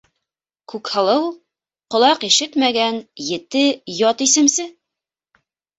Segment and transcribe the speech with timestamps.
[0.71, 1.27] Күкһылыу...
[1.97, 3.65] ҡолаҡ ишетмәгән, ете
[4.01, 4.71] ят исемсе...